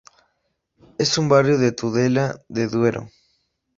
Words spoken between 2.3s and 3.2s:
de duero